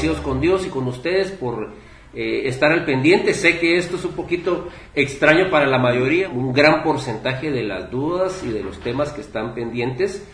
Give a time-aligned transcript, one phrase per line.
[0.00, 1.74] agradecidos con Dios y con ustedes por
[2.14, 3.34] eh, estar al pendiente.
[3.34, 7.90] Sé que esto es un poquito extraño para la mayoría, un gran porcentaje de las
[7.90, 10.26] dudas y de los temas que están pendientes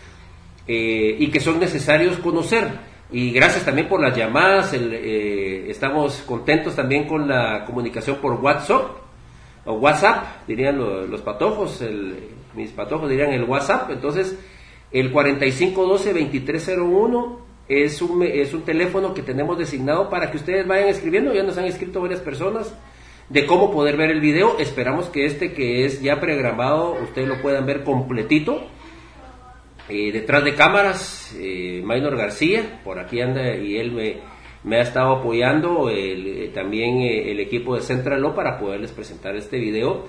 [0.67, 2.67] eh, y que son necesarios conocer.
[3.11, 8.97] Y gracias también por las llamadas, eh, estamos contentos también con la comunicación por WhatsApp,
[9.65, 11.83] o WhatsApp, dirían los, patojos,
[12.55, 14.37] mis patojos dirían el WhatsApp, entonces
[14.91, 21.33] el 4512-2301 es un, es un teléfono que tenemos designado para que ustedes vayan escribiendo,
[21.33, 22.73] ya nos han escrito varias personas
[23.29, 27.41] de cómo poder ver el video, esperamos que este que es ya programado ustedes lo
[27.41, 28.67] puedan ver completito.
[29.89, 34.17] Eh, detrás de cámaras, eh, Maynor García, por aquí anda y él me,
[34.65, 39.57] me ha estado apoyando, eh, también el equipo de Central Law para poderles presentar este
[39.59, 40.05] video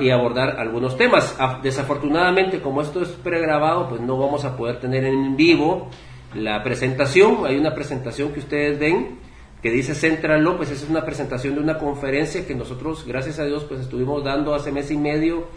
[0.00, 1.36] y abordar algunos temas.
[1.62, 5.90] desafortunadamente, como esto es pregrabado, pues no vamos a poder tener en vivo
[6.34, 9.18] la presentación, hay una presentación que ustedes ven
[9.62, 13.44] que dice Central López, esa es una presentación de una conferencia que nosotros, gracias a
[13.44, 15.48] Dios, pues estuvimos dando hace mes y medio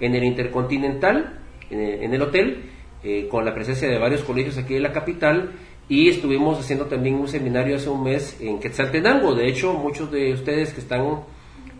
[0.00, 2.70] en el Intercontinental, en el, hotel,
[3.04, 5.52] eh, con la presencia de varios colegios aquí en la capital,
[5.90, 9.34] y estuvimos haciendo también un seminario hace un mes en Quetzaltenango.
[9.34, 11.20] De hecho, muchos de ustedes que están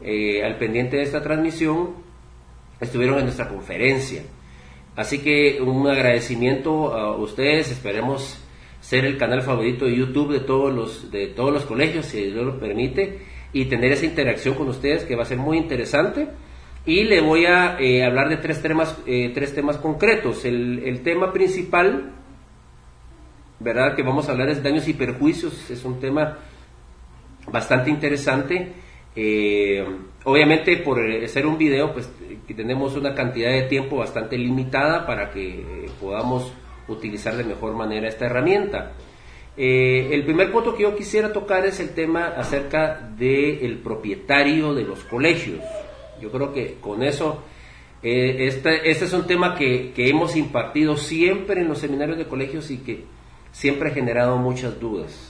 [0.03, 1.95] eh, al pendiente de esta transmisión
[2.81, 4.23] estuvieron en nuestra conferencia.
[4.97, 8.39] Así que un agradecimiento a ustedes, esperemos
[8.81, 12.45] ser el canal favorito de YouTube de todos los, de todos los colegios, si Dios
[12.45, 13.21] lo permite,
[13.53, 16.29] y tener esa interacción con ustedes que va a ser muy interesante.
[16.87, 20.45] Y le voy a eh, hablar de tres temas, eh, tres temas concretos.
[20.45, 22.13] El, el, tema principal,
[23.59, 23.95] ¿verdad?
[23.95, 26.39] Que vamos a hablar es daños y perjuicios, es un tema
[27.53, 28.73] bastante interesante.
[29.17, 29.85] Eh,
[30.25, 32.11] obviamente por ser un video, pues
[32.57, 36.53] tenemos una cantidad de tiempo bastante limitada para que podamos
[36.89, 38.93] utilizar de mejor manera esta herramienta.
[39.57, 44.85] Eh, el primer punto que yo quisiera tocar es el tema acerca del propietario de
[44.85, 45.61] los colegios.
[46.21, 47.43] Yo creo que con eso,
[48.03, 52.71] eh, este, este, es un tema que, hemos impartido siempre en los seminarios de colegios
[52.71, 53.05] y que
[53.53, 55.30] siempre ha generado muchas dudas.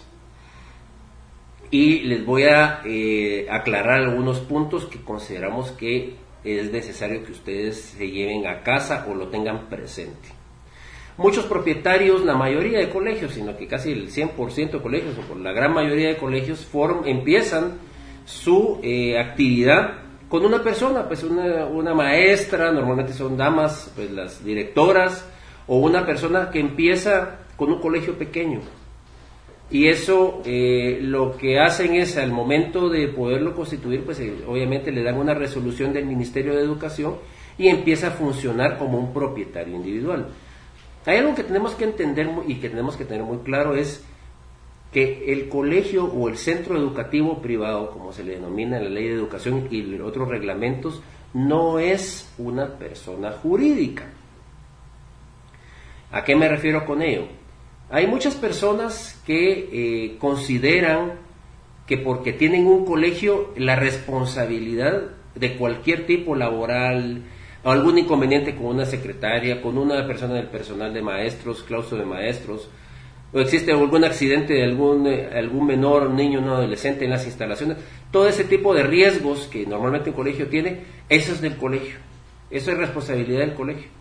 [1.71, 7.81] Y les voy a eh, aclarar algunos puntos que consideramos que es necesario que ustedes
[7.81, 10.41] se lleven a casa o lo tengan presente
[11.21, 15.53] muchos propietarios, la mayoría de colegios, sino que casi el 100% de colegios, o la
[15.53, 17.75] gran mayoría de colegios, form, empiezan
[18.25, 19.99] su eh, actividad
[20.29, 25.27] con una persona, pues una, maestra, normalmente son damas, pues las directoras,
[25.67, 28.61] o una persona que empieza con un colegio pequeño.
[29.71, 34.91] Y eso eh, lo que hacen es al momento de poderlo constituir, pues eh, obviamente
[34.91, 37.17] le dan una resolución del Ministerio de Educación
[37.57, 40.29] y empieza a funcionar como un propietario individual.
[41.07, 44.05] Hay algo que tenemos que entender y que tenemos que tener muy claro es
[44.93, 49.07] que el colegio o el centro educativo privado, como se le denomina en la ley
[49.09, 51.01] de educación y otros reglamentos,
[51.33, 54.07] no es una persona jurídica.
[56.11, 57.29] ¿A qué me refiero con ello?
[57.91, 61.15] Hay muchas personas que eh, consideran
[61.89, 67.25] que porque tienen un colegio, la responsabilidad de cualquier tipo laboral,
[67.65, 72.69] algún inconveniente con una secretaria, con una persona del personal de maestros, claustro de maestros,
[73.33, 77.79] o existe algún accidente de algún, eh, algún menor, niño, un adolescente en las instalaciones,
[78.13, 81.97] todo ese tipo de riesgos que normalmente un colegio tiene, eso es del colegio,
[82.53, 84.00] eso es responsabilidad del colegio.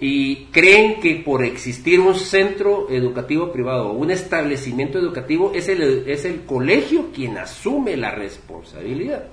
[0.00, 6.08] Y creen que por existir un centro educativo privado o un establecimiento educativo es el,
[6.08, 9.26] es el colegio quien asume la responsabilidad.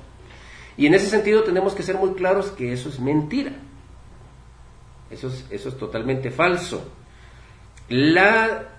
[0.77, 3.53] Y en ese sentido tenemos que ser muy claros que eso es mentira.
[5.09, 6.89] Eso es, eso es totalmente falso.
[7.89, 8.69] La,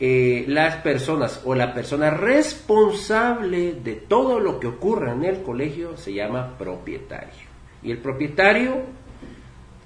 [0.00, 5.96] eh, las personas o la persona responsable de todo lo que ocurra en el colegio
[5.96, 7.52] se llama propietario.
[7.82, 8.78] Y el propietario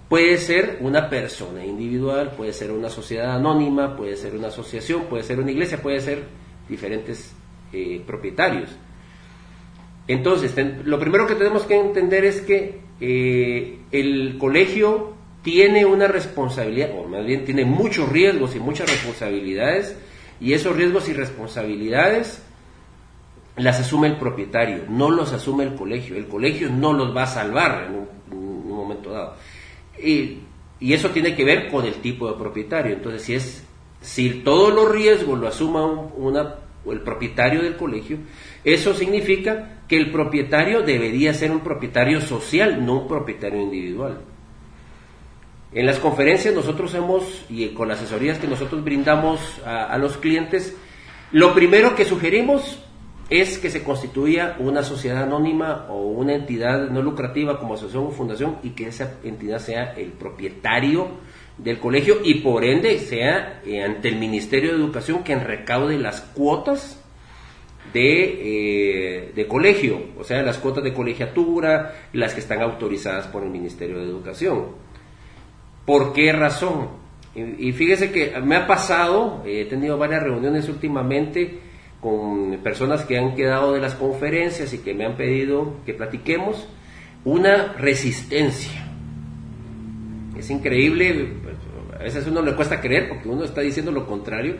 [0.08, 5.22] puede ser una persona individual, puede ser una sociedad anónima, puede ser una asociación, puede
[5.22, 6.24] ser una iglesia, puede ser
[6.68, 7.34] diferentes
[7.72, 8.70] eh, propietarios.
[10.06, 16.90] Entonces, lo primero que tenemos que entender es que eh, el colegio tiene una responsabilidad,
[16.98, 19.96] o más bien tiene muchos riesgos y muchas responsabilidades,
[20.40, 22.42] y esos riesgos y responsabilidades
[23.58, 26.16] las asume el propietario, no los asume el colegio.
[26.16, 27.94] El colegio no los va a salvar en
[28.36, 29.34] un, momento dado.
[30.02, 30.42] Y,
[30.80, 32.92] eso tiene que ver con el tipo de propietario.
[32.92, 33.64] Entonces, si es
[34.00, 36.54] si todos los riesgos lo asuma una,
[36.88, 38.18] el propietario del colegio,
[38.62, 44.20] eso significa que el propietario debería ser un propietario social, no un propietario individual.
[45.72, 50.76] En las conferencias nosotros hemos, y con las asesorías que nosotros brindamos a, los clientes,
[51.30, 52.78] Lo primero que sugerimos
[53.30, 58.10] es que se constituya una sociedad anónima o una entidad no lucrativa como asociación o
[58.10, 61.08] fundación y que esa entidad sea el propietario
[61.58, 66.22] del colegio y por ende sea eh, ante el Ministerio de Educación quien recaude las
[66.22, 67.04] cuotas
[67.92, 73.42] de, eh, de, colegio, o sea, las cuotas de colegiatura, las que están autorizadas por
[73.42, 74.66] el Ministerio de Educación.
[75.86, 76.90] ¿Por qué razón?
[77.34, 81.60] Y, y fíjese que me ha pasado, he tenido varias reuniones últimamente,
[82.00, 86.68] con personas que han quedado de las conferencias y que me han pedido que platiquemos,
[87.24, 88.86] una resistencia.
[90.38, 91.56] Es increíble, pues,
[91.98, 94.56] a veces uno le cuesta creer porque uno está diciendo lo contrario,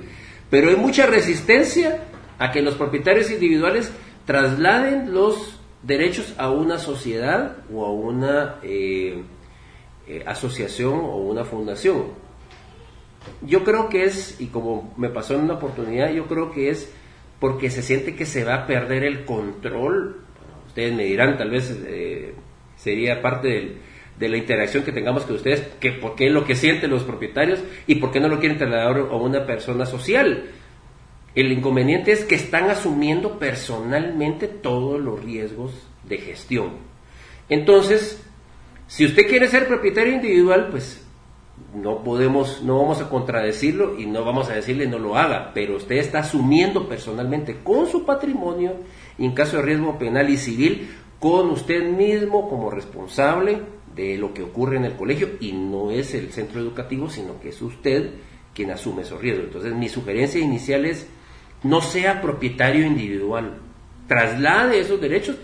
[0.51, 2.01] pero hay mucha resistencia
[2.39, 3.93] a que los propietarios individuales
[4.27, 9.23] trasladen los derechos a una sociedad o a una eh,
[10.07, 12.07] eh, asociación o una fundación.
[13.43, 16.93] Yo creo que es, y como me pasó en una oportunidad, yo creo que es
[17.41, 20.23] porque se siente que se va a perder el control.
[20.67, 22.35] ustedes me dirán, tal vez eh,
[22.77, 23.77] sería parte
[24.19, 27.05] de la interacción que tengamos con ustedes, que por qué es lo que sienten los
[27.05, 30.51] propietarios y por qué no lo quieren trasladar a una persona social.
[31.35, 36.73] El inconveniente es que están asumiendo personalmente todos los riesgos de gestión.
[37.49, 38.21] Entonces,
[38.89, 41.07] si usted quiere ser propietario individual, pues
[41.75, 45.77] no podemos, no vamos a contradecirlo y no vamos a decirle no lo haga, pero
[45.77, 48.77] usted está asumiendo personalmente con su patrimonio
[49.19, 50.89] y en caso de riesgo penal y civil
[51.19, 53.61] con usted mismo como responsable
[53.95, 57.51] de lo que ocurre en el colegio y no es el centro educativo, sino que
[57.51, 58.13] es usted
[58.55, 59.47] quien asume esos riesgos.
[59.47, 61.07] Entonces mi sugerencia inicial es
[61.63, 63.59] no sea propietario individual,
[64.07, 65.37] traslade esos derechos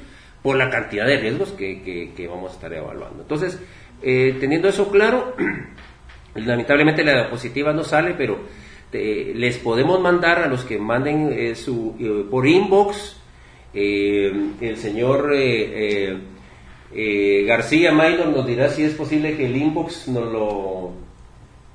[0.42, 3.22] por la cantidad de riesgos que, vamos a estar evaluando.
[3.22, 3.58] Entonces,
[4.02, 5.34] eh, teniendo eso claro,
[6.34, 8.40] Lamentablemente la diapositiva no sale, pero
[8.92, 13.16] eh, les podemos mandar a los que manden eh, su, eh, por inbox.
[13.72, 15.32] el señor
[17.46, 20.92] García Maynor nos dirá si es posible que el inbox nos lo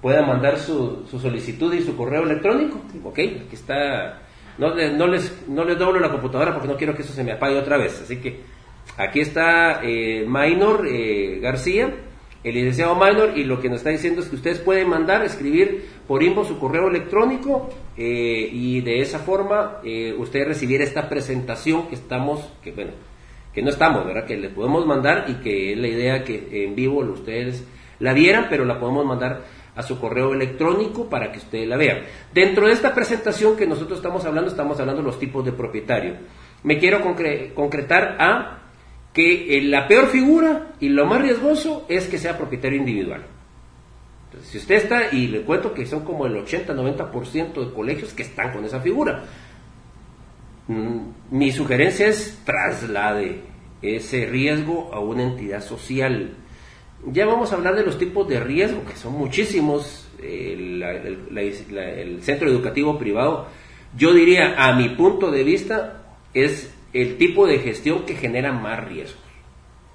[0.02, 2.82] pueda mandar su, solicitud y su correo electrónico.
[3.04, 4.22] Ok, aquí está.
[4.58, 7.34] No, no, les, no les doblo la computadora porque no quiero que eso se me
[7.34, 8.02] apague otra vez.
[8.02, 8.40] Así que
[8.98, 9.82] aquí está
[10.26, 10.88] Maynor
[11.42, 11.94] García
[12.44, 15.86] el licenciado Minor y lo que nos está diciendo es que ustedes pueden mandar, escribir
[16.08, 21.88] por inbox su correo electrónico eh, y de esa forma eh, usted recibir esta presentación
[21.88, 22.92] que estamos, que bueno,
[23.54, 24.26] que no estamos, ¿verdad?
[24.26, 27.66] Que le podemos mandar y que es la idea que en vivo ustedes
[28.00, 29.44] la vieran, pero la podemos mandar
[29.76, 32.04] a su correo electrónico para que ustedes la vean.
[32.34, 36.16] Dentro de esta presentación que nosotros estamos hablando, estamos hablando de los tipos de propietario.
[36.64, 38.59] Me quiero concretar a
[39.14, 43.26] que eh, la peor figura y lo más riesgoso es que sea propietario individual.
[44.44, 48.54] Si usted está, y le cuento que son como el 80-90% de colegios que están
[48.54, 49.24] con esa figura,
[50.68, 51.00] mm,
[51.32, 53.42] mi sugerencia es traslade
[53.82, 56.36] ese riesgo a una entidad social.
[57.08, 60.06] Ya vamos a hablar de los tipos de riesgo, que son muchísimos.
[60.22, 63.48] El centro educativo privado,
[63.96, 66.04] yo diría, a mi punto de vista,
[66.34, 69.24] es el tipo de gestión que genera más riesgos.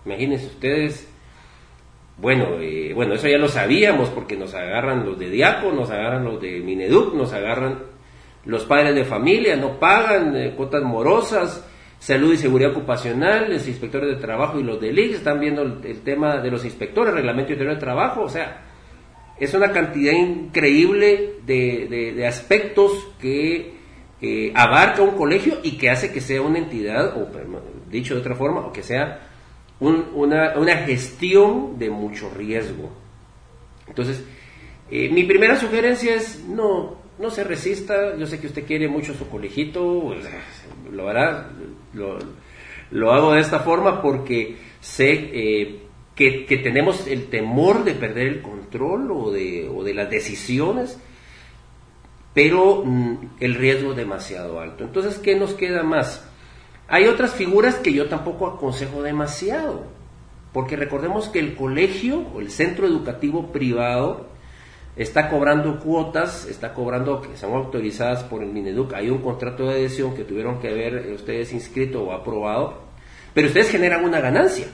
[0.04, 1.08] Imagínense ustedes,
[2.18, 6.24] bueno, eh, bueno, eso ya lo sabíamos porque nos agarran los de Diapo, nos agarran
[6.24, 7.78] los de Mineduc, nos agarran
[8.44, 11.66] los padres de familia, no pagan eh, cuotas morosas,
[11.98, 16.00] salud y seguridad ocupacional, los inspectores de trabajo y los del IX están viendo el,
[16.02, 18.62] tema de los inspectores, reglamento interior de trabajo, o sea,
[19.40, 23.73] es una cantidad increíble de aspectos que
[24.54, 27.28] abarca un colegio y que hace que sea una entidad, o
[27.90, 29.20] dicho de otra forma, o que sea
[29.80, 32.90] una, gestión de mucho riesgo.
[33.86, 34.22] Entonces,
[34.90, 39.14] eh, mi primera sugerencia es no, no se resista, yo sé que usted quiere mucho
[39.14, 40.14] su colegito,
[40.90, 41.50] lo hará,
[42.90, 45.80] lo, hago de esta forma porque sé eh,
[46.14, 50.98] que, tenemos el temor de perder el control o de las decisiones
[52.34, 54.84] pero mm, el riesgo es demasiado alto.
[54.84, 56.28] Entonces, ¿qué nos queda más?
[56.88, 59.84] Hay otras figuras que yo tampoco aconsejo demasiado,
[60.52, 64.26] porque recordemos que el colegio o el centro educativo privado
[64.96, 69.74] está cobrando cuotas, está cobrando que son autorizadas por el Mineduc, hay un contrato de
[69.74, 72.82] adhesión que tuvieron que haber ustedes inscrito o aprobado,
[73.32, 74.66] pero ustedes generan una ganancia.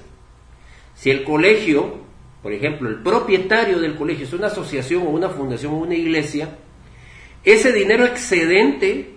[0.95, 1.95] Si el colegio,
[2.43, 6.59] por ejemplo, el propietario del colegio es una asociación o una fundación o una iglesia,
[7.45, 9.15] ese dinero excedente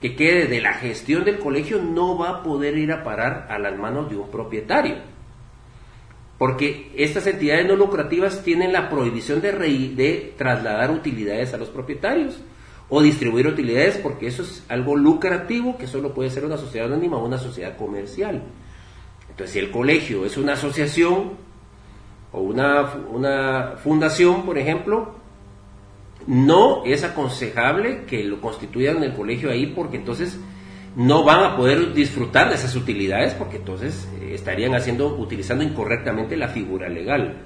[0.00, 3.58] que quede de la gestión del colegio no va a poder ir a parar a
[3.58, 4.96] las manos de un propietario.
[6.38, 12.40] Porque estas entidades no lucrativas tienen la prohibición de, trasladar utilidades a los propietarios
[12.88, 17.16] o distribuir utilidades porque eso es algo lucrativo que solo puede ser una sociedad anónima
[17.16, 18.42] o una sociedad comercial.
[19.30, 21.34] Entonces, si el colegio es una asociación
[22.32, 25.21] o una fundación, por ejemplo,
[26.26, 30.38] no es aconsejable que lo constituyan el colegio ahí porque entonces
[30.94, 36.36] no van a poder disfrutar de esas utilidades porque entonces eh, estarían haciendo, utilizando incorrectamente
[36.36, 37.38] la figura legal.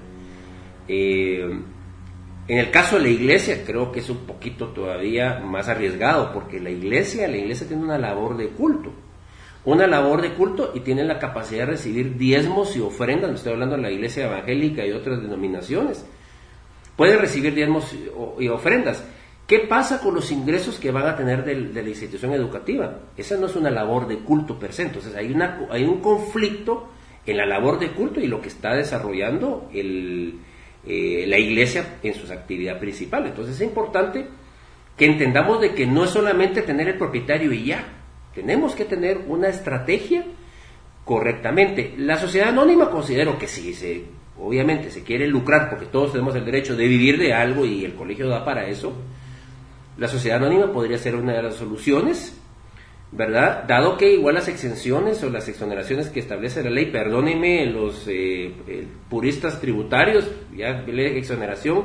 [0.88, 1.48] Eh,
[2.48, 6.60] en el caso de la iglesia creo que es un poquito todavía más arriesgado porque
[6.60, 8.92] la iglesia, la iglesia tiene una labor de culto,
[9.64, 13.76] una labor de culto y tiene la capacidad de recibir diezmos y ofrendas, estoy hablando
[13.76, 16.06] de la iglesia evangélica y otras denominaciones,
[16.96, 17.94] puede recibir diezmos
[18.38, 19.04] y ofrendas
[19.46, 22.98] ¿Qué pasa con los ingresos que van a tener de la institución educativa?
[23.16, 26.88] Esa no es una labor de culto per entonces hay, una, hay un conflicto
[27.24, 32.32] en la labor de culto y lo que está desarrollando eh, la iglesia en sus
[32.32, 33.30] actividades principales.
[33.30, 34.26] Entonces es importante
[34.96, 37.84] que entendamos de que no es solamente tener el propietario y ya,
[38.34, 40.24] tenemos que tener una estrategia
[41.04, 41.94] correctamente.
[41.98, 44.06] La sociedad anónima considero que si se,
[44.38, 47.94] obviamente se quiere lucrar, porque todos tenemos el derecho de vivir de algo y el
[47.94, 48.92] colegio da para eso,
[49.96, 52.38] la sociedad anónima podría ser una de las soluciones,
[53.12, 53.64] ¿verdad?
[53.66, 58.52] Dado que igual las exenciones o las exoneraciones que establece la ley, perdónenme los eh,
[58.66, 61.84] eh, puristas tributarios, ya exoneración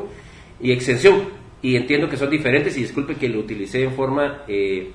[0.60, 1.30] y exención,
[1.62, 4.92] y entiendo que son diferentes y disculpe que lo utilicé en forma, eh,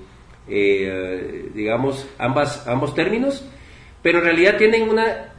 [1.54, 3.48] digamos, ambos términos,
[4.02, 5.35] pero en realidad tienen una,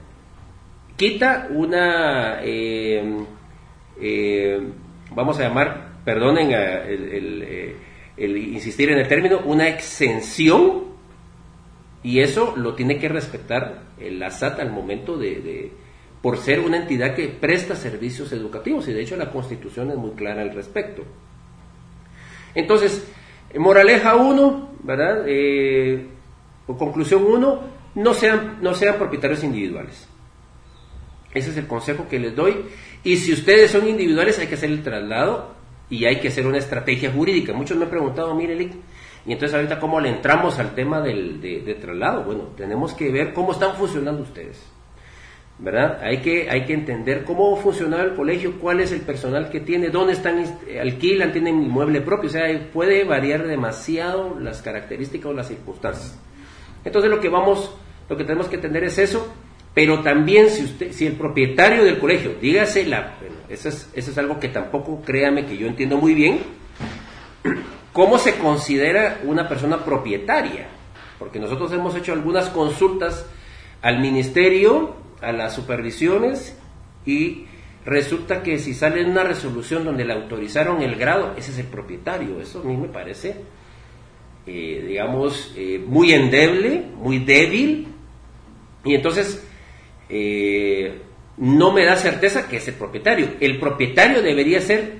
[0.98, 2.42] quita una,
[5.16, 7.76] vamos a llamar perdonen eh,
[8.16, 10.86] el, insistir en el término, una exención
[12.02, 15.70] y eso lo tiene que respetar el ASAT al momento de,
[16.22, 20.12] por ser una entidad que presta servicios educativos y de hecho la constitución es muy
[20.12, 21.04] clara al respecto.
[22.56, 23.06] Entonces,
[23.58, 25.26] moraleja 1, ¿verdad?
[25.28, 26.08] Eh,
[26.68, 27.62] o conclusión 1,
[27.96, 30.07] no sean, no sean propietarios individuales.
[31.38, 32.56] Ese es el consejo que les doy.
[33.04, 35.56] Y si ustedes son individuales, hay que hacer el traslado
[35.90, 37.54] y hay que hacer una estrategia jurídica.
[37.54, 38.56] Muchos me han preguntado, mire,
[39.28, 42.24] y entonces ahorita cómo le entramos al tema del, de, traslado.
[42.24, 44.58] Bueno, tenemos que ver cómo están funcionando ustedes.
[45.60, 46.00] ¿Verdad?
[46.04, 49.90] Hay que, hay que entender cómo funciona el colegio, cuál es el personal que tiene,
[49.90, 50.44] dónde están,
[50.80, 56.16] alquilan, tienen inmueble propio, o sea, puede variar demasiado las características o las circunstancias.
[56.86, 57.76] Entonces lo que vamos,
[58.08, 59.34] lo que tenemos que entender es eso,
[59.78, 63.14] pero también si usted, si el propietario del colegio, dígase la,
[63.48, 66.40] eso es, eso es algo que tampoco créame que yo entiendo muy bien,
[67.94, 70.66] ¿cómo se considera una persona propietaria?
[71.20, 73.28] Porque nosotros hemos hecho algunas consultas
[73.84, 76.58] al ministerio, a las supervisiones,
[77.06, 77.46] y
[77.86, 82.42] resulta que si sale una resolución donde le autorizaron el grado, ese es el propietario.
[82.42, 83.42] Eso a mí me parece,
[84.48, 87.90] eh, digamos, eh, muy endeble, muy débil.
[88.84, 89.47] Y entonces
[90.10, 91.02] eh,
[91.38, 93.30] no me da certeza que es el propietario.
[93.40, 95.00] El propietario debería ser,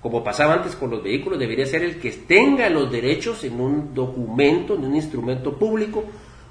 [0.00, 3.94] como pasaba antes con los vehículos, debería ser el que tenga los derechos en un
[3.94, 6.04] documento, en un instrumento público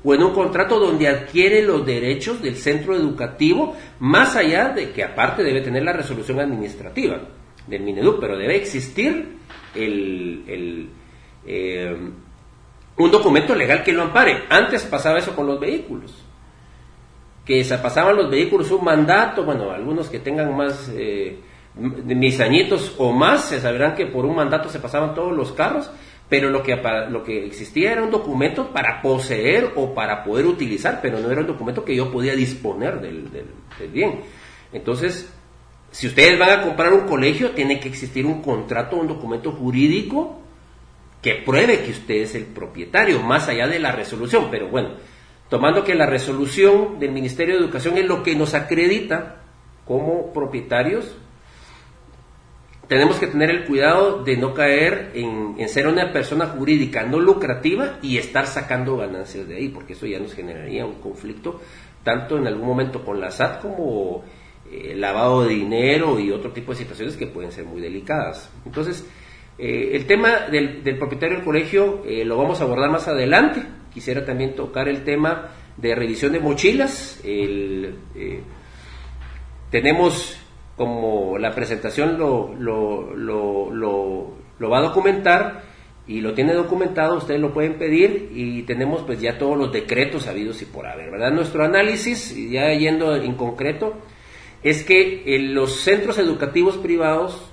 [0.03, 5.03] o en un contrato donde adquiere los derechos del centro educativo, más allá de que
[5.03, 7.22] aparte debe tener la resolución administrativa
[7.65, 9.38] del Mineduc, pero debe existir
[9.74, 10.89] el,
[11.48, 11.95] eh,
[12.98, 14.43] un documento legal que lo ampare.
[14.50, 16.22] Antes pasaba eso con los vehículos
[17.45, 21.39] que se pasaban los vehículos un mandato, bueno, algunos que tengan más eh,
[21.75, 25.89] mis añitos o más, se sabrán que por un mandato se pasaban todos los carros,
[26.29, 26.75] pero lo que,
[27.09, 31.41] lo que existía era un documento para poseer o para poder utilizar, pero no era
[31.41, 34.21] un documento que yo podía disponer del, del bien.
[34.71, 35.31] Entonces,
[35.91, 40.39] si ustedes van a comprar un colegio, tiene que existir un contrato, un documento jurídico
[41.21, 44.89] que pruebe que usted es el propietario, más allá de la resolución, pero bueno,
[45.53, 49.43] tomando que la resolución del Ministerio de Educación es lo que nos acredita
[49.86, 51.15] como propietarios,
[52.88, 58.00] tenemos que tener el cuidado de no caer en, ser una persona jurídica no lucrativa
[58.01, 61.62] y estar sacando ganancias de ahí, porque eso ya nos generaría un conflicto
[62.01, 64.24] tanto en algún momento con la SAT como
[64.72, 68.50] eh, lavado de dinero y otro tipo de situaciones que pueden ser muy delicadas.
[68.65, 69.07] Entonces,
[69.60, 73.62] eh, el tema del, propietario del colegio eh, lo vamos a abordar más adelante
[73.93, 77.19] quisiera también tocar el tema de revisión de mochilas.
[77.23, 77.93] Eh,
[79.69, 80.38] tenemos
[80.75, 82.55] como la presentación lo,
[84.59, 85.63] va a documentar
[86.05, 90.27] y lo tiene documentado, ustedes lo pueden pedir y tenemos pues ya todos los decretos
[90.27, 91.31] habidos y por haber, ¿verdad?
[91.31, 93.93] Nuestro análisis, ya yendo en concreto,
[94.63, 97.52] es que en los centros educativos privados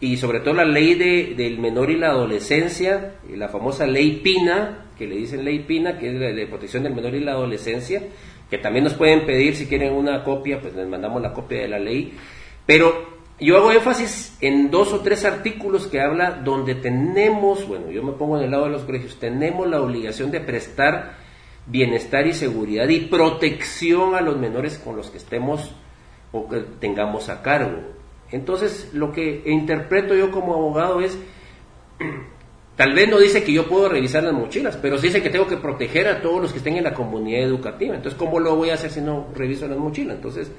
[0.00, 4.86] y sobre todo la ley de, del menor y la adolescencia, la famosa ley Pina,
[4.96, 8.02] que le dicen ley Pina, que es la de protección del menor y la adolescencia,
[8.48, 11.68] que también nos pueden pedir si quieren una copia, pues les mandamos la copia de
[11.68, 12.14] la ley.
[12.64, 18.02] Pero yo hago énfasis en dos o tres artículos que habla donde tenemos, bueno, yo
[18.02, 21.16] me pongo en el lado de los colegios, tenemos la obligación de prestar
[21.66, 25.74] bienestar y seguridad y protección a los menores con los que estemos
[26.32, 27.99] o que tengamos a cargo.
[28.32, 31.18] Entonces, lo que interpreto yo como abogado es,
[32.76, 35.46] tal vez no dice que yo puedo revisar las mochilas, pero sí dice que tengo
[35.46, 37.94] que proteger a todos los que estén en la comunidad educativa.
[37.94, 40.16] Entonces, ¿cómo lo voy a hacer si no reviso las mochilas?
[40.16, 40.50] Entonces,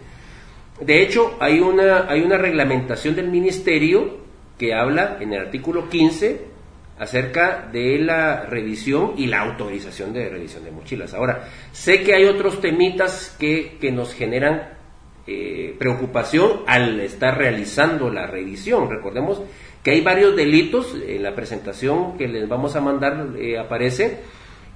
[0.80, 4.18] de hecho, hay una, hay una reglamentación del ministerio
[4.58, 6.52] que habla en el artículo 15
[7.00, 11.14] acerca de la revisión y la autorización de revisión de mochilas.
[11.16, 14.81] Ahora, sé que hay otros temitas que, que nos generan
[15.28, 18.90] eh, preocupación al estar realizando la revisión.
[18.90, 19.42] Recordemos
[19.84, 24.20] que hay varios delitos, en la presentación que les vamos a mandar eh, aparece,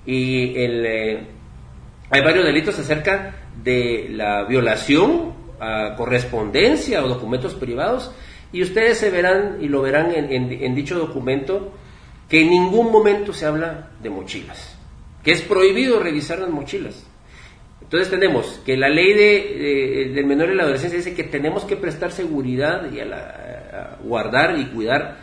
[0.06, 1.20] y el, eh,
[2.10, 8.12] hay varios delitos acerca de la violación a correspondencia o documentos privados
[8.52, 11.74] y ustedes se verán y lo verán en, dicho documento
[12.30, 14.78] que en ningún momento se habla de mochilas,
[15.24, 17.06] que es prohibido revisar las mochilas.
[17.86, 21.78] Entonces tenemos que la ley de, del menor y la adolescencia dice que tenemos que
[21.78, 25.18] prestar seguridad y a guardar y cuidar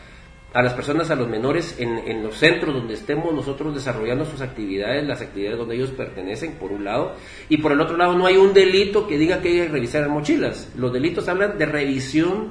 [0.54, 5.06] a las personas, a los menores, en, los centros donde estemos nosotros desarrollando sus actividades,
[5.06, 7.16] las actividades donde ellos pertenecen, por un lado,
[7.48, 10.02] y por el otro lado no hay un delito que diga que hay que revisar
[10.02, 10.70] las mochilas.
[10.76, 12.50] Los delitos hablan de revisión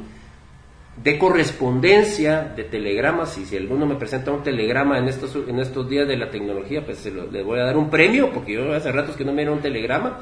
[0.98, 5.90] de correspondencia, de telegramas, y si alguno me presenta un telegrama en estos, en estos
[5.90, 9.16] días de la tecnología, pues le voy a dar un premio, porque yo hace ratos
[9.16, 10.20] que no me era un telegrama,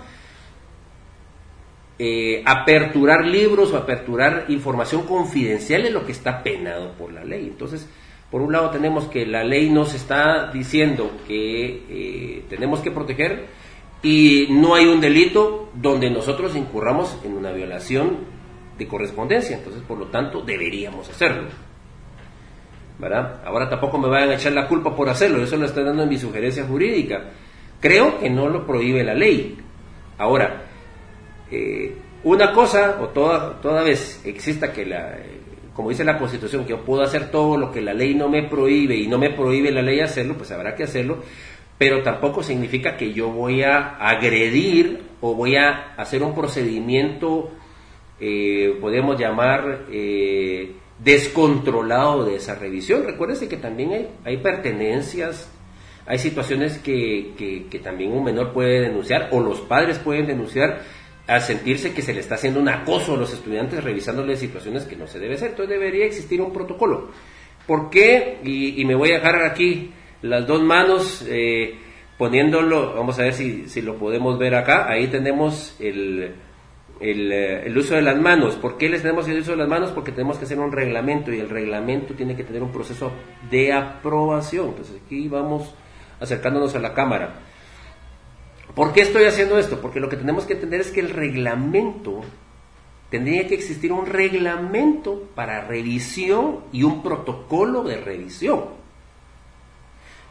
[2.02, 7.48] eh, aperturar libros o aperturar información confidencial es lo que está penado por la ley.
[7.48, 7.90] Entonces,
[8.32, 13.48] por un lado tenemos que la ley nos está diciendo que eh, tenemos que proteger
[14.02, 18.39] y no hay un delito donde nosotros incurramos en una violación
[18.80, 19.58] de correspondencia.
[19.58, 21.44] Entonces, por lo tanto, deberíamos hacerlo.
[23.00, 23.42] ¿verdad?
[23.46, 26.10] Ahora tampoco me vayan a echar la culpa por hacerlo, eso lo estoy dando en
[26.10, 27.24] mi sugerencia jurídica.
[27.80, 29.58] Creo que no lo prohíbe la ley.
[30.18, 30.64] Ahora,
[31.50, 35.16] eh, una cosa, o toda, toda vez exista que la,
[35.74, 38.44] como dice la Constitución, que yo puedo hacer todo lo que la ley no me
[38.44, 41.20] prohíbe y no me prohíbe la ley hacerlo, pues habrá que hacerlo,
[41.78, 47.52] pero tampoco significa que yo voy a agredir o voy a hacer un procedimiento,
[48.20, 53.04] eh, podemos llamar, eh, descontrolado de esa revisión.
[53.06, 55.50] Recuérdense que también hay, hay pertenencias,
[56.06, 57.34] hay situaciones que,
[57.70, 60.82] que, también un menor puede denunciar o los padres pueden denunciar
[61.28, 64.96] a sentirse que se le está haciendo un acoso a los estudiantes revisándole situaciones que
[64.96, 65.52] no se debe hacer.
[65.52, 67.10] Entonces debería existir un protocolo.
[67.68, 68.40] ¿Por qué?
[68.44, 71.76] Y, me voy a dejar aquí las dos manos eh,
[72.18, 74.90] poniéndolo, vamos a ver si, si, lo podemos ver acá.
[74.90, 76.34] Ahí tenemos el,
[77.00, 78.56] el, eh, el, uso de las manos.
[78.56, 79.92] ¿Por qué les tenemos el uso de las manos?
[79.92, 83.12] Porque tenemos que hacer un reglamento y el reglamento tiene que tener un proceso
[83.50, 84.70] de aprobación.
[84.70, 85.74] Entonces aquí vamos
[86.20, 87.40] acercándonos a la cámara.
[88.76, 89.82] ¿Por qué estoy haciendo esto?
[89.82, 92.22] Porque lo que tenemos que entender es que el reglamento,
[93.10, 98.80] tendría que existir un reglamento para revisión y un protocolo de revisión.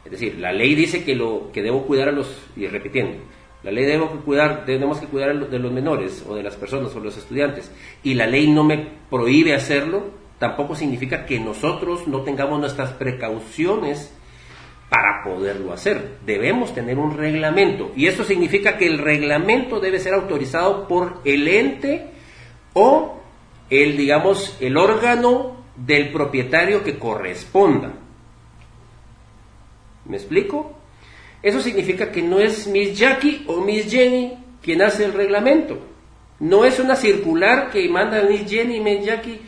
[0.04, 3.18] Es decir, la ley dice que lo que debo cuidar a los, y repitiendo,
[3.62, 7.16] la ley debo cuidar, tenemos cuidar de los menores o de las personas o los
[7.16, 7.70] estudiantes,
[8.02, 14.14] y la ley no me prohíbe hacerlo, tampoco significa que nosotros no tengamos nuestras precauciones
[14.88, 16.18] para poderlo hacer.
[16.24, 21.46] Debemos tener un reglamento y eso significa que el reglamento debe ser autorizado por el
[21.48, 22.06] ente
[22.72, 23.20] o
[23.70, 27.92] el, digamos, el órgano del propietario que corresponda.
[30.06, 30.77] ¿Me explico?
[31.42, 35.78] Eso significa que no es Miss Jackie o Miss Jenny quien hace el reglamento.
[36.40, 39.40] No es una circular que manda Miss Jenny y Miss Jackie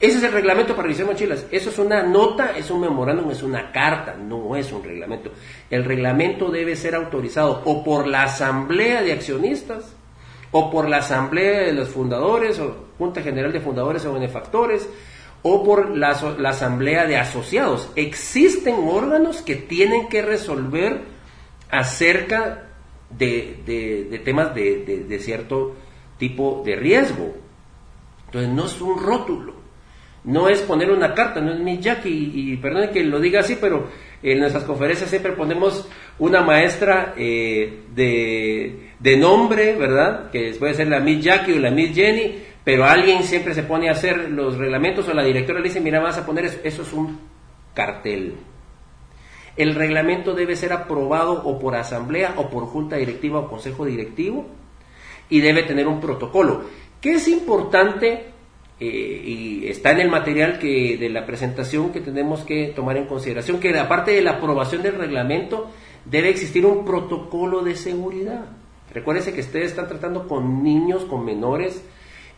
[0.00, 1.44] ese es el reglamento para revisar mochilas.
[1.50, 5.30] Eso es una nota, es un memorándum, es una carta, no es un reglamento.
[5.68, 9.94] El reglamento debe ser autorizado o por la asamblea de accionistas,
[10.52, 14.88] o por la asamblea de los fundadores, o Junta General de Fundadores o Benefactores,
[15.42, 16.08] o por la,
[16.48, 17.90] asamblea de asociados.
[17.94, 21.02] Existen órganos que tienen que resolver
[21.70, 22.68] acerca
[23.10, 25.76] de, temas de, de cierto
[26.18, 27.34] tipo de riesgo.
[28.26, 29.60] Entonces no es un rótulo
[30.24, 33.56] no es poner una carta, no es mi Jack, y, perdón que lo diga así,
[33.60, 33.88] pero
[34.22, 40.30] en nuestras conferencias siempre ponemos una maestra eh, de, nombre, ¿verdad?
[40.30, 43.88] Que puede ser la Miss Jackie o la Miss Jenny, pero alguien siempre se pone
[43.88, 46.82] a hacer los reglamentos o la directora le dice, mira, vas a poner eso, eso
[46.82, 47.18] es un
[47.74, 48.34] cartel.
[49.56, 54.46] El reglamento debe ser aprobado o por asamblea o por junta directiva o consejo directivo
[55.28, 56.62] y debe tener un protocolo.
[57.00, 58.26] ¿Qué es importante?
[58.78, 63.06] Eh, y está en el material que de la presentación que tenemos que tomar en
[63.06, 65.70] consideración que aparte de la aprobación del reglamento
[66.04, 68.46] debe existir un protocolo de seguridad.
[68.92, 71.84] Recuérdense que ustedes están tratando con niños, con menores,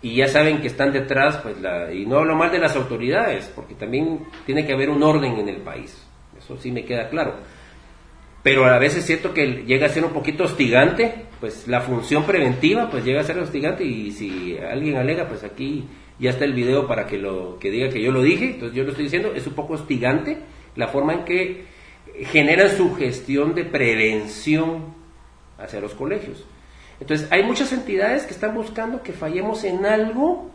[0.02, 3.50] y ya saben que están detrás, pues, la, y no hablo mal de las autoridades,
[3.54, 6.01] porque también tiene que haber un orden en el país,
[6.52, 7.34] eso sí me queda claro.
[8.42, 12.90] Pero a veces siento que llega a ser un poquito hostigante, pues la función preventiva,
[12.90, 15.84] pues llega a ser hostigante, y si alguien alega, pues aquí
[16.18, 18.82] ya está el video para que lo que diga que yo lo dije, entonces yo
[18.82, 20.38] lo estoy diciendo, es un poco hostigante
[20.74, 21.64] la forma en que
[22.26, 24.94] generan su gestión de prevención
[25.58, 26.44] hacia los colegios.
[27.00, 30.50] Entonces, hay muchas entidades que están buscando que fallemos en algo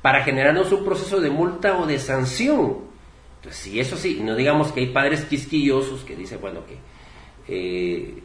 [0.00, 2.78] para generarnos un proceso de multa o de sanción.
[3.50, 6.78] Si eso sí, no digamos que hay padres quisquillosos que dicen, bueno, que,
[7.48, 8.22] eh,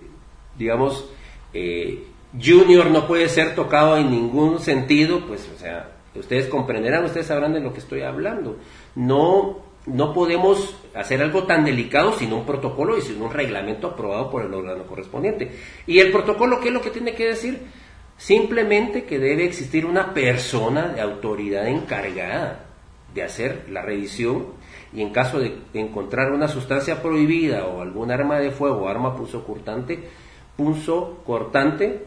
[0.58, 1.10] digamos,
[1.54, 2.04] eh,
[2.42, 7.54] Junior no puede ser tocado en ningún sentido, pues, o sea, ustedes comprenderán, ustedes sabrán
[7.54, 8.58] de lo que estoy hablando.
[8.96, 14.30] No no podemos hacer algo tan delicado sin un protocolo y sin un reglamento aprobado
[14.30, 15.52] por el órgano correspondiente.
[15.88, 17.60] ¿Y el protocolo qué es lo que tiene que decir?
[18.18, 22.66] Simplemente que debe existir una persona de autoridad encargada
[23.14, 24.61] de hacer la revisión
[24.94, 29.46] y en caso de encontrar una sustancia prohibida o algún arma de fuego, arma punzo
[29.46, 30.00] cortante,
[30.58, 32.06] punzo cortante,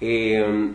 [0.00, 0.72] eh,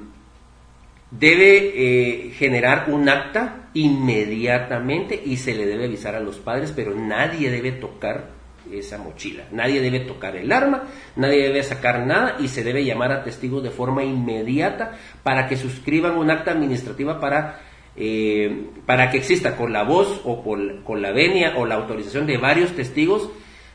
[1.12, 6.94] debe eh, generar un acta inmediatamente y se le debe avisar a los padres, pero
[6.94, 8.40] nadie debe tocar
[8.72, 10.84] esa mochila, nadie debe tocar el arma,
[11.16, 15.58] nadie debe sacar nada y se debe llamar a testigos de forma inmediata para que
[15.58, 17.60] suscriban un acta administrativa para,
[18.00, 22.38] eh, para que exista con la voz o con, la venia o la autorización de
[22.38, 23.30] varios testigos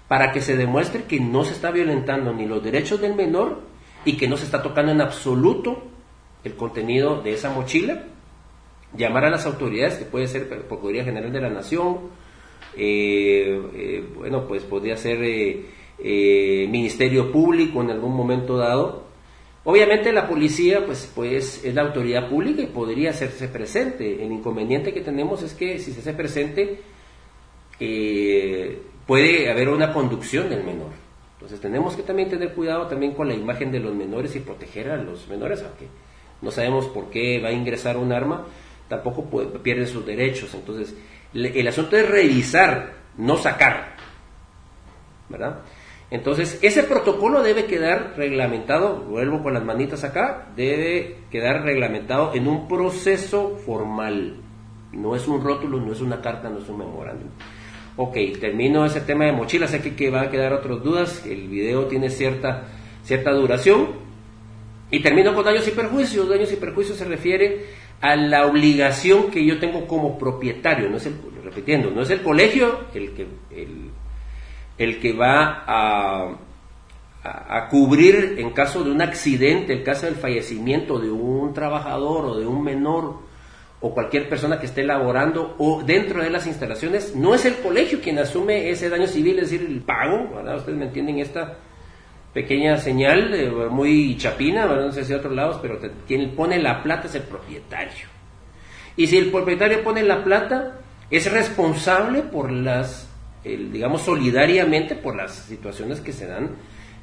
[0.09, 3.61] para que se demuestre que no se está violentando ni los derechos del menor
[4.05, 5.83] y que no se está tocando en absoluto
[6.43, 8.05] el contenido de esa mochila,
[8.97, 11.99] llamar a las autoridades, que puede ser Procuraduría General de la Nación,
[12.77, 19.05] eh, eh, bueno, pues podría ser eh, Ministerio Público en algún momento dado.
[19.67, 24.23] Obviamente la policía, pues, pues es la autoridad pública y podría hacerse presente.
[24.23, 26.81] El inconveniente que tenemos es que si se hace presente,
[29.07, 30.91] puede haber una conducción del menor.
[31.35, 34.91] Entonces tenemos que también tener cuidado también con la imagen de los menores y proteger
[34.91, 35.89] a los menores, aunque
[36.43, 38.47] no sabemos por qué va a ingresar un arma,
[38.89, 39.25] tampoco
[39.63, 40.55] pierde sus derechos.
[40.55, 40.95] Entonces,
[41.33, 43.95] el asunto es revisar, no sacar.
[45.29, 45.61] ¿Verdad?
[46.11, 52.47] Entonces, ese protocolo debe quedar reglamentado, vuelvo con las manitas acá, debe quedar reglamentado en
[52.47, 54.37] un proceso formal.
[54.93, 57.29] No es un rótulo, no es una carta, no es un memorándum.
[57.97, 61.49] Ok, termino ese tema de mochilas, sé que, que van a quedar otras dudas, el
[61.49, 62.65] video tiene cierta,
[63.03, 64.05] cierta duración,
[64.91, 66.29] y termino con daños y perjuicios.
[66.29, 67.67] Daños y perjuicios se refiere
[68.01, 70.89] a la obligación que yo tengo como propietario.
[70.89, 73.91] No es el, repitiendo, no es el colegio el que, el,
[74.77, 76.37] que va a,
[77.23, 82.39] a, cubrir en caso de un accidente, en caso del fallecimiento de un trabajador o
[82.39, 83.19] de un menor
[83.81, 88.01] o cualquier persona que esté laborando o dentro de las instalaciones, no es el colegio
[88.01, 90.57] quien asume ese daño civil, es decir, el pago, ¿verdad?
[90.57, 91.59] Ustedes me entienden esta
[92.33, 97.07] pequeña señal, muy chapina, no sé si de otros lados, pero quien pone la plata
[97.07, 98.09] es el propietario.
[98.97, 103.09] Y si el propietario pone la plata, es responsable por las,
[103.45, 106.51] digamos, solidariamente por las situaciones que se dan,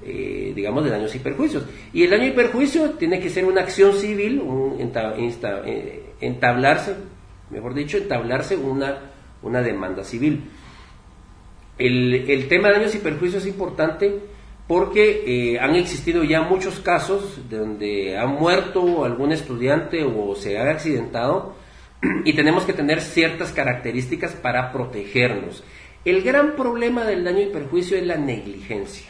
[0.03, 1.65] eh, digamos, de daños y perjuicios.
[1.93, 6.95] Y el daño y perjuicio tiene que ser una acción civil, un, eh, entablarse,
[7.49, 10.43] mejor dicho, entablarse una, una demanda civil.
[11.77, 14.19] El, el tema de daños y perjuicios es importante
[14.71, 20.69] porque eh, han existido ya muchos casos donde ha muerto algún estudiante o se ha
[20.69, 21.55] accidentado
[22.23, 25.61] y tenemos que tener ciertas características para protegernos.
[26.03, 29.07] El gran problema del daño y perjuicio es la negligencia.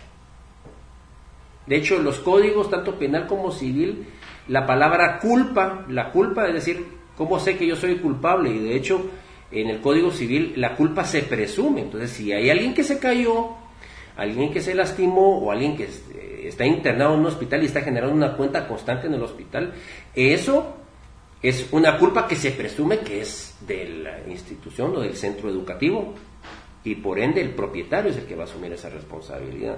[1.65, 4.07] De hecho, los códigos, tanto penal como civil,
[4.49, 8.49] la palabra culpa, la culpa es decir, ¿cómo sé que yo soy culpable?
[8.49, 9.09] Y de hecho,
[9.51, 11.81] en el Código Civil la culpa se presume.
[11.81, 13.51] Entonces, si hay alguien que se cayó,
[14.17, 17.81] alguien que se lastimó o alguien que eh, está internado en un hospital y está
[17.81, 19.73] generando una cuenta constante en el hospital,
[20.13, 20.75] eso
[21.41, 26.13] es una culpa que se presume que es de la institución o del centro educativo
[26.83, 29.77] y por ende el propietario es el que va a asumir esa responsabilidad.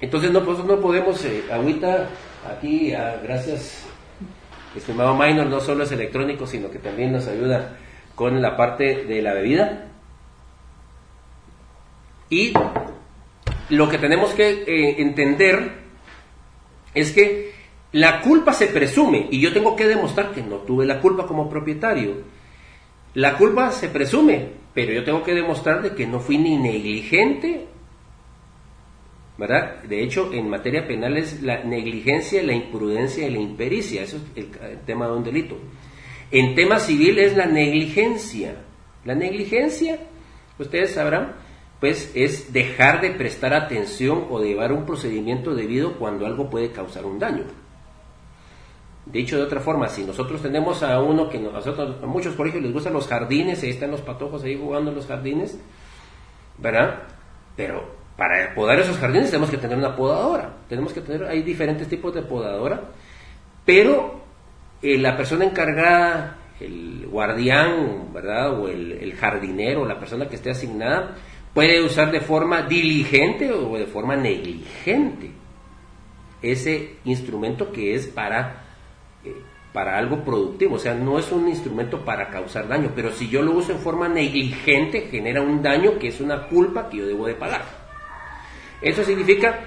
[0.00, 2.08] Entonces no, pues, no podemos, eh, ahorita
[2.50, 3.86] aquí, ah, gracias
[4.74, 7.76] Estimado Minor, no solo es electrónico, sino que también nos ayuda
[8.14, 9.88] con la parte de la bebida.
[12.28, 12.52] Y
[13.70, 15.72] lo que tenemos que eh, entender
[16.94, 17.52] es que
[17.92, 21.48] la culpa se presume y yo tengo que demostrar que no tuve la culpa como
[21.48, 22.22] propietario.
[23.14, 27.66] La culpa se presume, pero yo tengo que demostrar de que no fui ni negligente,
[29.36, 29.82] ¿verdad?
[29.84, 34.44] De hecho, en materia penal es la negligencia, la imprudencia y la impericia, eso es
[34.44, 35.56] el, tema de un delito.
[36.30, 38.56] En tema civil es la negligencia.
[39.04, 39.98] La negligencia,
[40.58, 41.34] ustedes sabrán,
[41.80, 46.70] pues es dejar de prestar atención o de llevar un procedimiento debido cuando algo puede
[46.70, 47.44] causar un daño.
[49.06, 52.72] Dicho de otra forma, si nosotros tenemos a uno que nosotros, a muchos colegios les
[52.72, 55.58] gustan los jardines, ahí están los patojos ahí jugando en los jardines,
[56.58, 57.02] ¿verdad?
[57.56, 61.88] Pero para podar esos jardines tenemos que tener una podadora, tenemos que tener, hay diferentes
[61.88, 62.82] tipos de podadora,
[63.64, 64.20] pero
[64.82, 68.60] eh, la persona encargada, el guardián, ¿verdad?
[68.60, 71.16] O el, el jardinero, la persona que esté asignada,
[71.54, 75.32] puede usar de forma diligente o de forma negligente
[76.42, 78.69] ese instrumento que es para
[79.24, 79.34] eh,
[79.72, 83.40] para algo productivo, o sea, no es un instrumento para causar daño, pero si yo
[83.40, 87.26] lo uso en forma negligente, genera un daño que es una culpa que yo debo
[87.26, 87.62] de pagar.
[88.82, 89.60] Eso significa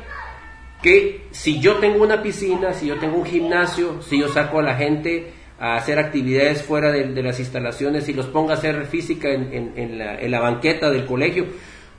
[0.82, 4.63] que si yo tengo una piscina, si yo tengo un gimnasio, si yo saco a
[4.63, 9.30] la gente a hacer actividades fuera de, las instalaciones y los pongo a hacer física
[9.32, 11.46] en la banqueta del colegio,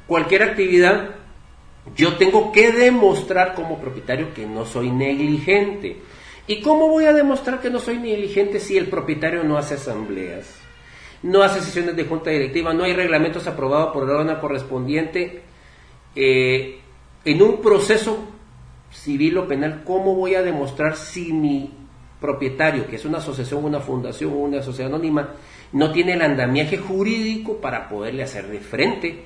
[0.07, 1.11] cualquier actividad,
[1.97, 5.97] yo tengo que demostrar como propietario que no soy negligente.
[6.47, 10.61] ¿Y cómo voy a demostrar que no soy negligente si el propietario no hace asambleas?
[11.23, 15.41] No hace sesiones de junta directiva, no hay reglamentos aprobados por el órgano correspondiente.
[16.15, 16.81] Eh,
[17.25, 18.29] en un proceso
[18.91, 21.73] civil o penal, ¿cómo voy a demostrar si mi
[22.21, 25.31] propietario, que es una asociación, una fundación, una sociedad anónima,
[25.73, 29.25] no tiene el andamiaje jurídico para poderle hacer de frente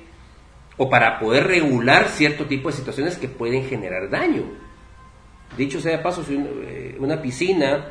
[0.77, 4.68] o para poder regular cierto tipo de situaciones que pueden generar daño?
[5.57, 7.89] Dicho sea de paso, eh, una piscina,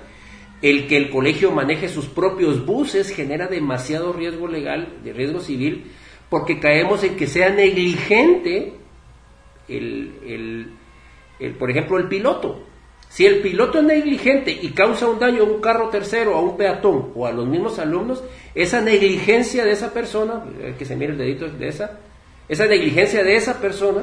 [0.63, 5.91] el que el colegio maneje sus propios buses genera demasiado riesgo legal, de riesgo civil,
[6.29, 8.75] porque caemos en que sea negligente
[9.69, 10.73] el,
[11.59, 12.65] por ejemplo, el piloto.
[13.09, 16.57] Si el piloto es negligente y causa un daño a un carro tercero, a un
[16.57, 18.23] peatón o a los mismos alumnos,
[18.55, 20.45] esa negligencia de esa persona,
[20.79, 22.01] que se mire el dedito de esa,
[22.49, 24.03] esa negligencia de esa persona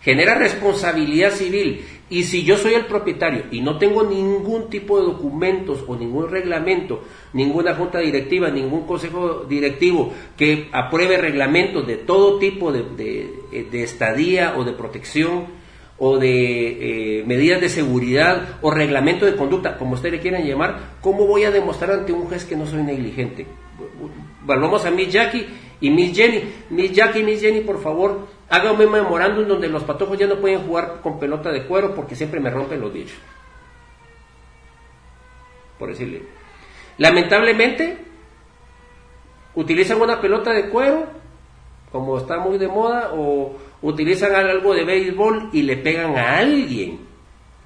[0.00, 1.84] genera responsabilidad civil.
[2.08, 6.28] Y si yo soy el propietario y no tengo ningún tipo de documentos o ningún
[6.28, 13.30] reglamento, ninguna junta directiva, ningún consejo directivo que apruebe reglamentos de todo tipo de,
[13.72, 15.60] estadía o de protección
[15.98, 20.96] o de eh, medidas de seguridad o reglamento de conducta, como ustedes le quieran llamar,
[21.00, 23.46] ¿cómo voy a demostrar ante un juez que no soy negligente?
[24.44, 25.46] Volvamos a Miss Jackie
[25.80, 26.42] y Miss Jenny.
[26.70, 30.40] Miss Jackie y Miss Jenny, por favor, Haga un memorándum donde los patojos ya no
[30.40, 33.16] pueden jugar con pelota de cuero porque siempre me rompen los dichos.
[35.78, 36.22] Por decirle.
[36.98, 37.96] Lamentablemente,
[39.54, 41.06] utilizan una pelota de cuero,
[41.92, 47.06] como está muy de moda, o utilizan algo de béisbol y le pegan a alguien.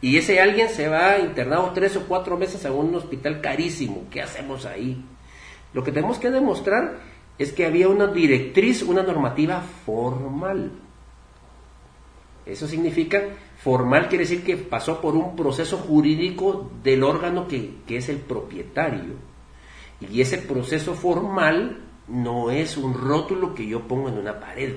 [0.02, 4.04] Y ese alguien se va internado tres o cuatro meses a un hospital carísimo.
[4.10, 5.02] ¿Qué hacemos ahí?
[5.72, 6.98] Lo que tenemos que demostrar
[7.38, 10.70] es que había una directriz, una normativa formal.
[12.46, 13.22] Eso significa,
[13.56, 18.18] formal quiere decir que pasó por un proceso jurídico del órgano que, que es el
[18.18, 19.14] propietario.
[20.00, 24.76] Y ese proceso formal no es un rótulo que yo pongo en una pared.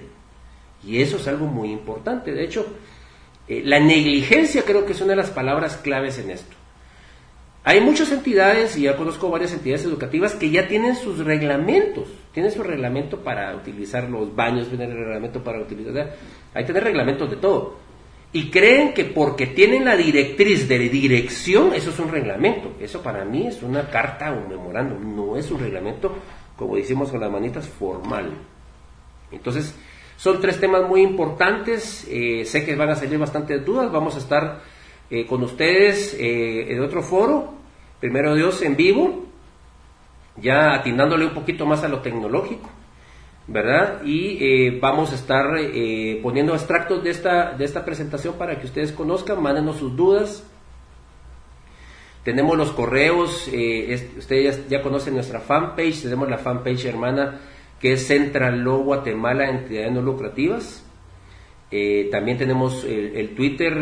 [0.83, 2.31] Y eso es algo muy importante.
[2.31, 2.65] De hecho,
[3.47, 6.55] eh, la negligencia creo que es una de las palabras claves en esto.
[7.67, 12.07] Hay muchas entidades, y ya conozco varias entidades educativas, que ya tienen sus reglamentos.
[12.31, 16.15] Tienen su reglamento para utilizar los baños, tienen el reglamento para utilizar.
[16.53, 17.75] Hay que tener reglamentos de todo.
[18.31, 22.71] Y creen que porque tienen la directriz de dirección, eso es un reglamento.
[22.79, 26.15] Eso para mí es una carta o un memorándum, no es un reglamento,
[26.55, 28.31] como decimos con las manitas, formal.
[29.29, 29.75] Entonces,
[30.15, 32.07] son tres temas muy importantes.
[32.09, 33.91] Eh, sé que van a salir bastantes dudas.
[33.91, 34.61] Vamos a estar
[35.09, 37.57] eh, con ustedes eh, en otro foro
[37.99, 39.25] primero Dios en vivo,
[40.37, 42.69] ya atinándole un poquito más a lo tecnológico,
[43.47, 44.03] ¿verdad?
[44.03, 48.67] Y eh, vamos a estar eh, poniendo extractos de esta, de esta presentación para que
[48.67, 50.43] ustedes conozcan, mándenos sus dudas.
[52.23, 53.49] Tenemos los correos,
[54.17, 57.39] ustedes ya, conocen nuestra fanpage, tenemos la fanpage hermana
[57.79, 60.83] que es Central Guatemala, entidades no lucrativas.
[62.11, 63.77] también tenemos el Twitter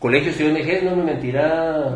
[0.00, 1.94] Colegios y ONGs, no me mentirá.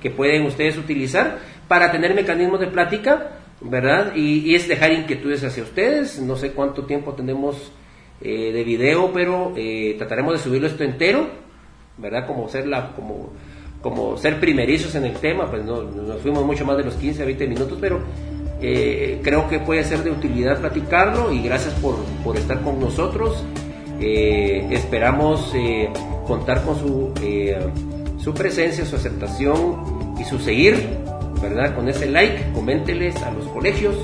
[0.00, 4.14] que pueden ustedes utilizar para tener mecanismos de plática, ¿verdad?
[4.14, 7.72] Y, es dejar inquietudes hacia ustedes, no sé cuánto tiempo tenemos
[8.20, 11.28] eh, de video, pero eh, trataremos de subirlo esto entero,
[11.98, 12.26] ¿verdad?
[12.26, 13.32] Como ser la, como,
[13.82, 17.22] como ser primerizos en el tema, pues no, nos fuimos mucho más de los 15
[17.22, 18.00] a 20 minutos, pero
[18.62, 23.42] eh, creo que puede ser de utilidad platicarlo y gracias por, por estar con nosotros.
[24.00, 25.90] Eh, esperamos eh,
[26.26, 27.12] contar con su,
[28.18, 30.98] su presencia, su aceptación y su seguir,
[31.40, 31.74] ¿verdad?
[31.74, 33.96] Con ese like, coménteles a los colegios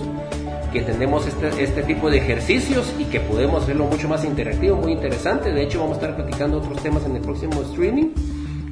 [0.72, 4.92] que tenemos este, este tipo de ejercicios y que podemos hacerlo mucho más interactivo, muy
[4.92, 5.52] interesante.
[5.52, 8.10] De hecho, vamos a estar platicando otros temas en el próximo streaming.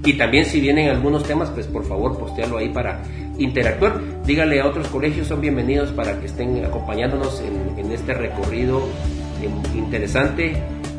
[0.04, 3.02] Y también si vienen algunos temas, pues por favor postearlo ahí para
[3.38, 4.00] interactuar.
[4.26, 8.82] Díganle a otros colegios, son bienvenidos para que estén acompañándonos en, este recorrido
[9.74, 10.56] interesante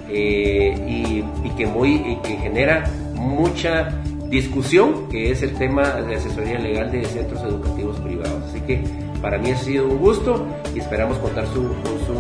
[0.10, 2.84] eh, y, que muy, y que genera
[3.16, 3.90] mucha
[4.30, 8.44] discusión, que es el tema de asesoría legal de centros educativos privados.
[8.50, 8.82] Así que
[9.22, 12.14] para mí ha sido un gusto y esperamos contar su, con su,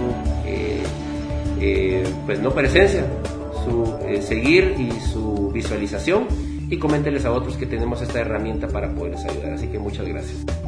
[0.46, 0.84] eh,
[1.60, 3.06] eh, pues no presencia,
[3.64, 6.28] su seguir y su visualización
[6.70, 9.54] y coménteles a otros que tenemos esta herramienta para poderles ayudar.
[9.54, 10.65] Así que muchas gracias.